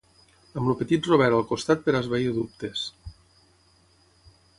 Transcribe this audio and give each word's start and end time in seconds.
Amb 0.59 0.69
el 0.71 0.77
Petit 0.77 1.09
Robert 1.09 1.35
al 1.39 1.45
costat 1.51 1.83
per 1.89 1.95
esvair 1.99 2.33
dubtes. 2.39 2.89